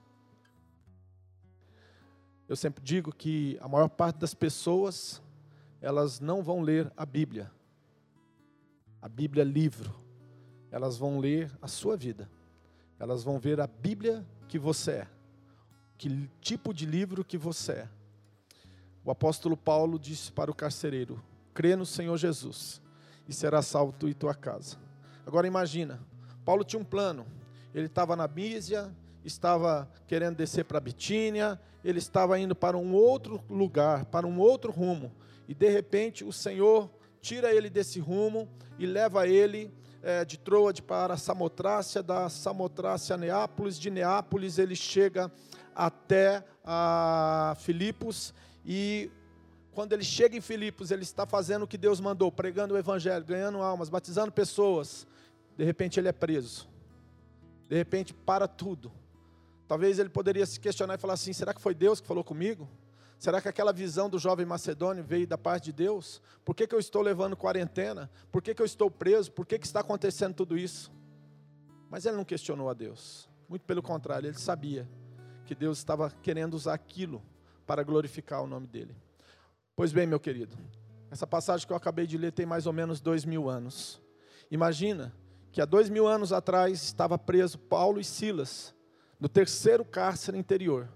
Eu 2.48 2.56
sempre 2.56 2.82
digo 2.82 3.14
que 3.14 3.58
a 3.60 3.68
maior 3.68 3.90
parte 3.90 4.20
das 4.20 4.34
pessoas, 4.34 5.22
elas 5.82 6.22
não 6.22 6.42
vão 6.42 6.62
ler 6.62 6.90
a 6.96 7.06
Bíblia, 7.06 7.52
a 9.04 9.10
Bíblia 9.10 9.44
livro, 9.44 9.94
elas 10.72 10.98
vão 10.98 11.20
ler 11.20 11.52
a 11.62 11.68
sua 11.68 11.98
vida, 11.98 12.30
elas 12.98 13.22
vão 13.22 13.38
ver 13.38 13.60
a 13.60 13.68
Bíblia 13.68 14.26
que 14.48 14.58
você 14.58 14.92
é, 14.92 15.08
que 15.98 16.30
tipo 16.40 16.74
de 16.74 16.86
livro 16.86 17.22
que 17.22 17.38
você 17.38 17.74
é. 17.74 17.90
O 19.04 19.12
apóstolo 19.12 19.58
Paulo 19.58 20.00
disse 20.00 20.32
para 20.32 20.50
o 20.50 20.56
carcereiro: 20.56 21.22
crê 21.54 21.76
no 21.76 21.86
Senhor 21.86 22.16
Jesus 22.16 22.82
e 23.28 23.34
será 23.34 23.62
salvo 23.62 23.92
tu 23.92 24.08
e 24.08 24.14
tua 24.14 24.34
casa. 24.34 24.78
Agora 25.28 25.46
imagina, 25.46 26.00
Paulo 26.46 26.64
tinha 26.64 26.82
um 26.82 26.86
plano. 26.86 27.26
Ele 27.76 27.88
estava 27.88 28.16
na 28.16 28.26
Mísia, 28.26 28.90
estava 29.26 29.92
querendo 30.08 30.38
descer 30.38 30.64
para 30.64 30.80
Bitínia, 30.80 31.60
ele 31.84 32.00
estava 32.00 32.40
indo 32.40 32.56
para 32.56 32.78
um 32.78 32.94
outro 32.94 33.44
lugar, 33.50 34.06
para 34.06 34.26
um 34.26 34.40
outro 34.40 34.72
rumo. 34.72 35.12
E 35.46 35.54
de 35.54 35.70
repente 35.70 36.24
o 36.24 36.32
Senhor 36.32 36.90
tira 37.24 37.56
ele 37.56 37.70
desse 37.70 38.02
rumo 38.02 38.50
e 38.78 38.86
leva 38.86 39.26
ele 39.26 39.74
é, 40.04 40.26
de 40.26 40.38
Troade 40.38 40.82
para 40.82 41.16
Samotrácia, 41.16 42.04
da 42.04 42.28
Samotrácia 42.28 43.14
a 43.14 43.18
Neápolis, 43.18 43.80
de 43.80 43.90
Neápolis 43.90 44.58
ele 44.58 44.76
chega 44.76 45.32
até 45.74 46.44
a 46.66 47.56
Filipos 47.62 48.34
e 48.66 49.10
quando 49.72 49.94
ele 49.94 50.04
chega 50.04 50.38
em 50.38 50.42
Filipos, 50.42 50.92
ele 50.92 51.02
está 51.02 51.26
fazendo 51.26 51.64
o 51.64 51.68
que 51.68 51.78
Deus 51.78 52.00
mandou, 52.00 52.32
pregando 52.32 52.76
o 52.76 52.78
evangelho, 52.78 53.26
ganhando 53.26 53.60
almas, 53.60 53.90
batizando 53.90 54.32
pessoas. 54.32 55.08
De 55.58 55.64
repente 55.64 56.00
ele 56.00 56.10
é 56.10 56.12
preso. 56.12 56.68
De 57.70 57.76
repente 57.76 58.14
para 58.14 58.48
tudo. 58.48 58.92
Talvez 59.68 59.98
ele 59.98 60.10
poderia 60.10 60.46
se 60.46 60.60
questionar 60.60 60.96
e 60.96 60.98
falar 60.98 61.14
assim: 61.14 61.34
será 61.34 61.54
que 61.54 61.62
foi 61.62 61.74
Deus 61.74 62.00
que 62.00 62.06
falou 62.06 62.24
comigo? 62.24 62.70
Será 63.24 63.42
que 63.42 63.48
aquela 63.48 63.72
visão 63.72 64.10
do 64.10 64.20
jovem 64.20 64.46
macedônio 64.46 65.02
veio 65.02 65.26
da 65.26 65.38
parte 65.38 65.68
de 65.68 65.72
Deus? 65.72 66.22
Por 66.44 66.54
que, 66.54 66.68
que 66.68 66.76
eu 66.76 66.80
estou 66.80 67.02
levando 67.02 67.38
quarentena? 67.38 68.12
Por 68.30 68.42
que, 68.42 68.54
que 68.54 68.62
eu 68.62 68.66
estou 68.66 68.92
preso? 68.92 69.32
Por 69.32 69.46
que, 69.46 69.58
que 69.58 69.66
está 69.66 69.80
acontecendo 69.80 70.34
tudo 70.34 70.58
isso? 70.58 70.92
Mas 71.90 72.06
ele 72.06 72.18
não 72.18 72.26
questionou 72.26 72.70
a 72.70 72.74
Deus. 72.74 73.30
Muito 73.48 73.64
pelo 73.64 73.82
contrário, 73.82 74.28
ele 74.28 74.38
sabia 74.38 74.90
que 75.46 75.56
Deus 75.56 75.78
estava 75.78 76.12
querendo 76.22 76.54
usar 76.54 76.74
aquilo 76.74 77.24
para 77.66 77.82
glorificar 77.82 78.44
o 78.44 78.46
nome 78.46 78.68
dele. 78.68 78.94
Pois 79.74 79.94
bem, 79.94 80.06
meu 80.06 80.20
querido, 80.20 80.58
essa 81.10 81.26
passagem 81.26 81.66
que 81.66 81.72
eu 81.72 81.78
acabei 81.78 82.06
de 82.06 82.18
ler 82.18 82.34
tem 82.34 82.46
mais 82.46 82.68
ou 82.68 82.74
menos 82.74 83.00
dois 83.00 83.24
mil 83.24 83.50
anos. 83.50 84.02
Imagina 84.52 85.14
que 85.50 85.62
há 85.62 85.66
dois 85.66 85.90
mil 85.90 86.06
anos 86.06 86.34
atrás 86.34 86.84
estava 86.84 87.18
preso 87.18 87.58
Paulo 87.58 88.02
e 88.02 88.04
Silas 88.04 88.76
no 89.18 89.30
terceiro 89.30 89.86
cárcere 89.86 90.38
interior. 90.38 90.90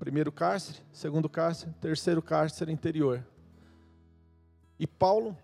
Primeiro 0.00 0.32
cárcere, 0.32 0.78
segundo 0.90 1.28
cárcere, 1.28 1.72
terceiro 1.78 2.22
cárcere 2.22 2.72
interior. 2.72 3.22
E 4.78 4.86
Paulo, 4.86 5.36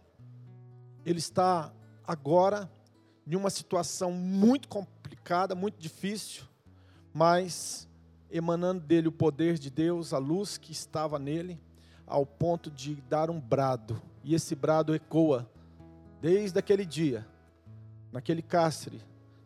ele 1.04 1.18
está 1.18 1.70
agora 2.02 2.66
em 3.26 3.36
uma 3.36 3.50
situação 3.50 4.10
muito 4.10 4.66
complicada, 4.66 5.54
muito 5.54 5.78
difícil, 5.78 6.44
mas 7.12 7.86
emanando 8.30 8.80
dele 8.80 9.08
o 9.08 9.12
poder 9.12 9.58
de 9.58 9.68
Deus, 9.68 10.14
a 10.14 10.18
luz 10.18 10.56
que 10.56 10.72
estava 10.72 11.18
nele, 11.18 11.60
ao 12.06 12.24
ponto 12.24 12.70
de 12.70 12.94
dar 13.10 13.28
um 13.28 13.38
brado. 13.38 14.00
E 14.24 14.34
esse 14.34 14.54
brado 14.54 14.94
ecoa 14.94 15.46
desde 16.22 16.58
aquele 16.58 16.86
dia 16.86 17.26
naquele 18.10 18.40
cárcere, 18.40 19.02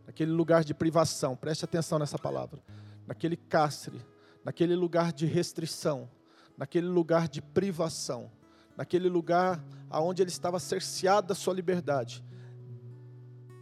naquele 0.06 0.30
lugar 0.30 0.62
de 0.62 0.72
privação, 0.72 1.34
preste 1.34 1.64
atenção 1.64 1.98
nessa 1.98 2.16
palavra, 2.16 2.60
naquele 3.08 3.36
cárcere, 3.36 4.00
naquele 4.44 4.74
lugar 4.74 5.12
de 5.12 5.26
restrição, 5.26 6.08
naquele 6.56 6.86
lugar 6.86 7.28
de 7.28 7.40
privação, 7.40 8.30
naquele 8.76 9.08
lugar 9.08 9.64
aonde 9.88 10.22
ele 10.22 10.30
estava 10.30 10.58
cerceado 10.58 11.28
da 11.28 11.34
sua 11.34 11.54
liberdade. 11.54 12.24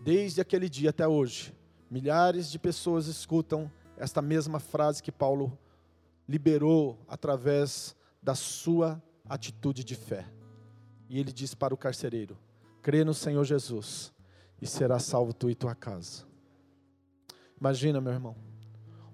desde 0.04 0.40
aquele 0.40 0.68
dia 0.70 0.90
até 0.90 1.06
hoje, 1.06 1.54
milhares 1.90 2.50
de 2.50 2.58
pessoas 2.58 3.06
escutam 3.06 3.70
esta 3.96 4.22
mesma 4.22 4.58
frase 4.58 5.02
que 5.02 5.12
Paulo 5.12 5.58
liberou 6.26 6.98
através 7.06 7.94
da 8.22 8.34
sua 8.34 9.02
atitude 9.28 9.84
de 9.84 9.94
fé. 9.94 10.26
E 11.08 11.18
ele 11.18 11.32
diz 11.32 11.54
para 11.54 11.74
o 11.74 11.76
carcereiro: 11.76 12.38
crê 12.80 13.04
no 13.04 13.12
Senhor 13.12 13.44
Jesus 13.44 14.12
e 14.60 14.66
será 14.66 14.98
salvo 14.98 15.32
tu 15.32 15.50
e 15.50 15.54
tua 15.54 15.74
casa. 15.74 16.24
Imagina, 17.60 18.00
meu 18.00 18.12
irmão, 18.12 18.36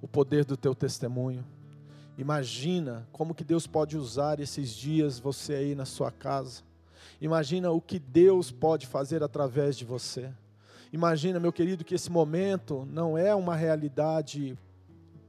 o 0.01 0.07
poder 0.07 0.45
do 0.45 0.57
teu 0.57 0.75
testemunho. 0.75 1.45
Imagina 2.17 3.07
como 3.11 3.35
que 3.35 3.43
Deus 3.43 3.67
pode 3.67 3.97
usar 3.97 4.39
esses 4.39 4.71
dias 4.71 5.19
você 5.19 5.55
aí 5.55 5.75
na 5.75 5.85
sua 5.85 6.11
casa. 6.11 6.63
Imagina 7.21 7.71
o 7.71 7.81
que 7.81 7.99
Deus 7.99 8.53
pode 8.53 8.87
fazer 8.87 9.23
através 9.23 9.77
de 9.77 9.85
você. 9.85 10.33
Imagina, 10.93 11.41
meu 11.41 11.53
querido, 11.53 11.85
que 11.85 11.95
esse 11.95 12.11
momento 12.11 12.87
não 12.91 13.19
é 13.19 13.35
uma 13.35 13.57
realidade 13.57 14.57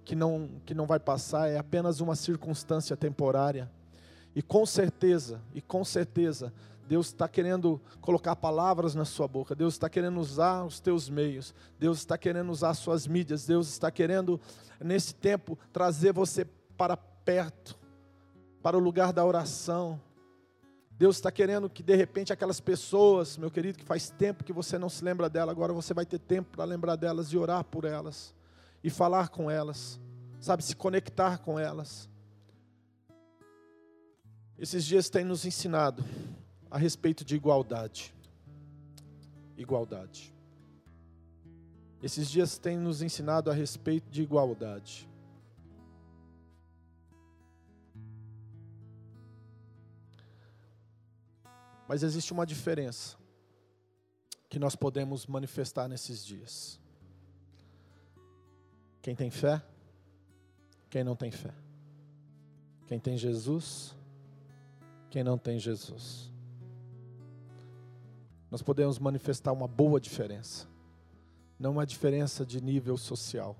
que 0.04 0.16
não, 0.16 0.48
que 0.64 0.76
não 0.76 0.86
vai 0.86 1.00
passar, 1.00 1.50
é 1.50 1.58
apenas 1.58 2.00
uma 2.00 2.16
circunstância 2.16 2.96
temporária. 2.96 3.70
E 4.36 4.42
com 4.44 4.64
certeza, 4.66 5.42
e 5.56 5.62
com 5.62 5.84
certeza, 5.84 6.54
Deus 6.88 7.08
está 7.08 7.28
querendo 7.28 7.82
colocar 8.00 8.36
palavras 8.36 8.94
na 8.94 9.06
sua 9.06 9.28
boca, 9.28 9.56
Deus 9.56 9.74
está 9.74 9.90
querendo 9.90 10.20
usar 10.20 10.64
os 10.64 10.80
teus 10.80 11.10
meios, 11.10 11.56
Deus 11.80 11.98
está 11.98 12.16
querendo 12.16 12.52
usar 12.52 12.70
as 12.70 12.78
suas 12.78 13.08
mídias, 13.08 13.48
Deus 13.48 13.68
está 13.68 13.90
querendo, 13.90 14.40
nesse 14.80 15.16
tempo, 15.16 15.58
trazer 15.74 16.14
você 16.14 16.46
para 16.78 16.96
perto, 16.96 17.78
para 18.62 18.78
o 18.78 18.80
lugar 18.80 19.12
da 19.12 19.24
oração. 19.26 20.00
Deus 20.92 21.18
está 21.18 21.32
querendo 21.32 21.70
que 21.70 21.84
de 21.84 21.96
repente 21.96 22.32
aquelas 22.32 22.60
pessoas, 22.60 23.38
meu 23.38 23.52
querido, 23.52 23.78
que 23.78 23.84
faz 23.84 24.10
tempo 24.10 24.44
que 24.44 24.54
você 24.54 24.78
não 24.78 24.90
se 24.90 25.04
lembra 25.04 25.30
dela, 25.30 25.52
agora 25.52 25.74
você 25.74 25.94
vai 25.94 26.06
ter 26.06 26.20
tempo 26.20 26.56
para 26.56 26.64
lembrar 26.64 26.96
delas 26.96 27.28
e 27.28 27.38
orar 27.38 27.64
por 27.66 27.84
elas, 27.84 28.34
e 28.84 28.90
falar 28.90 29.30
com 29.30 29.52
elas, 29.52 30.00
sabe, 30.40 30.64
se 30.64 30.76
conectar 30.76 31.40
com 31.40 31.60
elas. 31.60 32.10
Esses 34.58 34.86
dias 34.86 35.10
têm 35.10 35.26
nos 35.26 35.46
ensinado 35.46 36.04
a 36.72 36.78
respeito 36.78 37.26
de 37.26 37.36
igualdade. 37.36 38.14
Igualdade. 39.58 40.34
Esses 42.02 42.30
dias 42.30 42.58
têm 42.58 42.78
nos 42.78 43.02
ensinado 43.02 43.50
a 43.50 43.54
respeito 43.54 44.10
de 44.10 44.22
igualdade. 44.22 45.10
Mas 51.88 52.04
existe 52.04 52.34
uma 52.34 52.46
diferença 52.46 53.18
que 54.50 54.60
nós 54.60 54.76
podemos 54.76 55.26
manifestar 55.26 55.88
nesses 55.88 56.26
dias. 56.26 56.80
Quem 59.02 59.16
tem 59.16 59.30
fé, 59.30 59.62
quem 60.90 61.04
não 61.04 61.16
tem 61.16 61.32
fé. 61.32 61.54
Quem 62.88 63.00
tem 63.00 63.18
Jesus, 63.18 63.96
quem 65.10 65.24
não 65.24 65.38
tem 65.38 65.60
Jesus 65.60 66.36
nós 68.56 68.62
podemos 68.62 68.98
manifestar 69.00 69.52
uma 69.52 69.68
boa 69.68 70.00
diferença. 70.00 70.66
Não 71.60 71.74
uma 71.74 71.86
diferença 71.86 72.46
de 72.46 72.62
nível 72.62 72.96
social, 72.96 73.54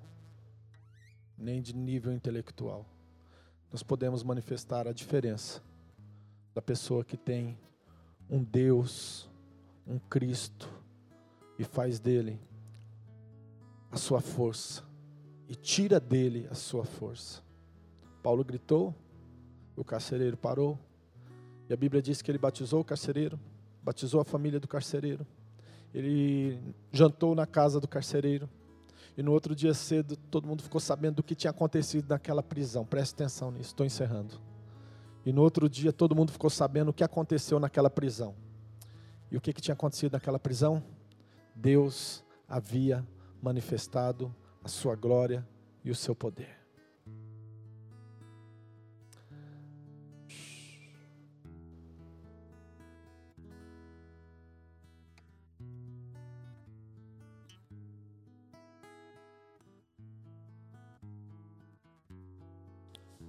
nem 1.38 1.62
de 1.62 1.76
nível 1.76 2.14
intelectual. 2.14 2.86
Nós 3.70 3.84
podemos 3.84 4.24
manifestar 4.24 4.88
a 4.88 4.94
diferença 4.94 5.62
da 6.54 6.62
pessoa 6.62 7.04
que 7.04 7.18
tem 7.18 7.60
um 8.30 8.44
Deus, 8.44 9.30
um 9.88 10.00
Cristo, 10.00 10.70
e 11.58 11.64
faz 11.64 12.00
dele 12.00 12.40
a 13.92 13.98
sua 13.98 14.22
força, 14.22 14.84
e 15.48 15.56
tira 15.56 16.00
dele 16.00 16.48
a 16.52 16.56
sua 16.56 16.84
força. 16.84 17.42
Paulo 18.22 18.44
gritou, 18.44 18.94
o 19.76 19.84
carcereiro 19.84 20.36
parou, 20.36 20.78
e 21.70 21.74
a 21.74 21.78
Bíblia 21.78 22.02
diz 22.02 22.22
que 22.22 22.30
ele 22.30 22.38
batizou 22.38 22.82
o 22.82 22.86
carcereiro 22.86 23.40
batizou 23.86 24.20
a 24.20 24.26
família 24.26 24.60
do 24.60 24.68
carcereiro. 24.68 25.26
Ele 25.94 26.60
jantou 26.92 27.36
na 27.36 27.46
casa 27.46 27.80
do 27.80 27.88
carcereiro. 27.88 28.50
E 29.16 29.22
no 29.22 29.32
outro 29.32 29.56
dia 29.56 29.74
cedo, 29.74 30.18
todo 30.18 30.48
mundo 30.48 30.64
ficou 30.64 30.82
sabendo 30.82 31.18
do 31.18 31.24
que 31.24 31.36
tinha 31.36 31.52
acontecido 31.52 32.10
naquela 32.10 32.42
prisão. 32.42 32.84
Preste 32.84 33.14
atenção 33.14 33.52
nisso, 33.52 33.70
estou 33.70 33.86
encerrando. 33.86 34.42
E 35.26 35.34
no 35.34 35.42
outro 35.42 35.68
dia, 35.68 35.92
todo 35.92 36.16
mundo 36.16 36.32
ficou 36.32 36.52
sabendo 36.52 36.90
o 36.90 36.94
que 36.94 37.04
aconteceu 37.04 37.60
naquela 37.60 37.90
prisão. 37.90 38.36
E 39.32 39.36
o 39.36 39.42
que, 39.42 39.52
que 39.52 39.62
tinha 39.62 39.74
acontecido 39.74 40.14
naquela 40.14 40.38
prisão? 40.38 40.84
Deus 41.56 42.24
havia 42.48 43.06
manifestado 43.42 44.34
a 44.64 44.68
sua 44.68 44.96
glória 44.96 45.46
e 45.84 45.90
o 45.90 45.96
seu 45.96 46.16
poder. 46.16 46.56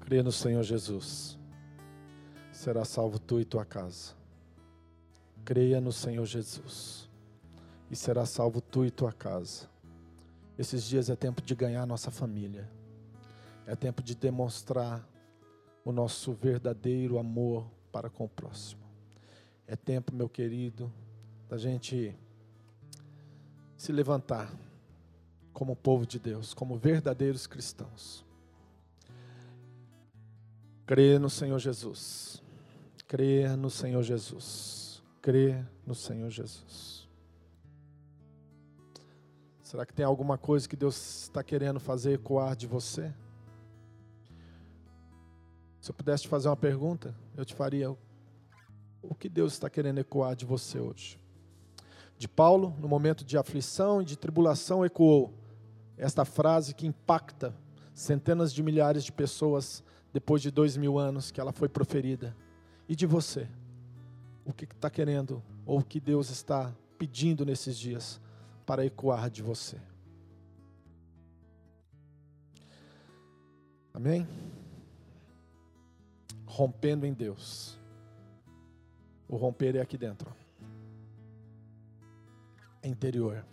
Crê 0.01 0.23
no 0.23 0.31
Senhor 0.31 0.63
Jesus. 0.63 1.37
Será 2.57 2.87
salvo 2.87 3.19
tu 3.19 3.39
e 3.39 3.45
tua 3.45 3.67
casa. 3.67 4.15
Creia 5.45 5.79
no 5.79 5.93
Senhor 5.93 6.25
Jesus. 6.25 7.07
E 7.91 7.95
será 7.95 8.25
salvo 8.25 8.63
tu 8.63 8.83
e 8.83 8.91
tua 8.91 9.13
casa. 9.13 9.69
Esses 10.59 10.85
dias 10.85 11.11
é 11.11 11.15
tempo 11.15 11.43
de 11.43 11.55
ganhar 11.55 11.85
nossa 11.85 12.11
família. 12.11 12.67
É 13.67 13.77
tempo 13.77 14.03
de 14.03 14.15
demonstrar 14.15 15.07
o 15.85 15.93
nosso 15.93 16.33
verdadeiro 16.33 17.19
amor 17.19 17.71
para 17.93 18.09
com 18.09 18.25
o 18.25 18.29
próximo. 18.29 18.83
É 19.67 19.77
tempo, 19.77 20.15
meu 20.15 20.29
querido, 20.29 20.91
da 21.51 21.59
gente 21.59 22.17
se 23.77 23.93
levantar 23.93 24.51
como 25.53 25.77
povo 25.77 26.07
de 26.07 26.19
Deus, 26.19 26.55
como 26.55 26.79
verdadeiros 26.79 27.47
cristãos 27.47 28.27
Crê 30.87 31.19
no 31.19 31.29
Senhor 31.29 31.59
Jesus. 31.59 32.41
Crê 33.07 33.49
no 33.57 33.71
Senhor 33.71 34.03
Jesus. 34.03 35.03
Crê 35.23 35.65
no 35.87 35.95
Senhor 35.95 36.29
Jesus. 36.31 37.09
Será 39.63 39.85
que 39.85 39.93
tem 39.93 40.05
alguma 40.05 40.39
coisa 40.39 40.69
que 40.69 40.77
Deus 40.77 41.23
está 41.23 41.43
querendo 41.43 41.79
fazer 41.81 42.15
ecoar 42.15 42.57
de 42.57 42.67
você? 42.67 43.13
Se 45.81 45.91
eu 45.91 45.95
pudesse 45.95 46.25
te 46.25 46.29
fazer 46.29 46.49
uma 46.49 46.57
pergunta, 46.57 47.15
eu 47.37 47.45
te 47.45 47.55
faria: 47.55 47.91
o 49.03 49.15
que 49.15 49.29
Deus 49.29 49.53
está 49.53 49.71
querendo 49.71 49.99
ecoar 49.99 50.35
de 50.35 50.45
você 50.45 50.81
hoje? 50.81 51.19
De 52.19 52.27
Paulo, 52.27 52.75
no 52.81 52.89
momento 52.89 53.25
de 53.25 53.37
aflição 53.37 54.03
e 54.03 54.05
de 54.05 54.17
tribulação, 54.17 54.85
ecoou 54.85 55.35
esta 55.97 56.25
frase 56.25 56.75
que 56.75 56.87
impacta 56.87 57.55
centenas 57.95 58.53
de 58.53 58.63
milhares 58.63 59.05
de 59.05 59.13
pessoas 59.13 59.83
depois 60.13 60.43
de 60.43 60.51
dois 60.51 60.77
mil 60.77 60.99
anos 60.99 61.31
que 61.31 61.41
ela 61.41 61.53
foi 61.53 61.69
proferida. 61.69 62.37
E 62.89 62.95
de 62.95 63.07
você? 63.07 63.49
O 64.45 64.53
que 64.53 64.65
está 64.65 64.89
querendo, 64.89 65.43
ou 65.65 65.81
o 65.81 65.85
que 65.85 65.99
Deus 65.99 66.31
está 66.31 66.73
pedindo 66.99 67.45
nesses 67.45 67.77
dias 67.77 68.21
para 68.65 68.85
ecoar 68.85 69.29
de 69.29 69.43
você? 69.43 69.77
Amém? 73.93 74.29
Rompendo 76.45 77.07
em 77.07 77.13
Deus. 77.13 77.79
O 79.29 79.37
romper 79.37 79.75
é 79.77 79.81
aqui 79.81 79.99
dentro. 79.99 80.33
É 82.83 82.89
interior. 82.89 83.45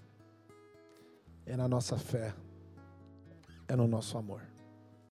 É 1.46 1.58
na 1.58 1.68
nossa 1.68 1.98
fé. 1.98 2.36
É 3.68 3.76
no 3.76 3.88
nosso 3.88 4.18
amor. 4.18 4.53